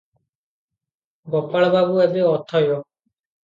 ଗୋପାଳବାବୁ 1.37 2.03
ଏବେ 2.09 2.27
ଅଥୟ। 2.33 2.67